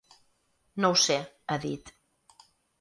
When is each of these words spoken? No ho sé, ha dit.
No 0.85 0.91
ho 0.95 0.97
sé, 1.03 1.19
ha 1.57 1.61
dit. 1.69 1.95